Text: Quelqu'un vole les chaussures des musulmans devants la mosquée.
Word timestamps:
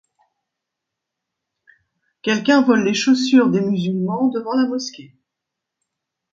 Quelqu'un 2.23 2.63
vole 2.63 2.83
les 2.83 2.95
chaussures 2.95 3.51
des 3.51 3.61
musulmans 3.61 4.29
devants 4.29 4.55
la 4.59 4.67
mosquée. 4.67 5.13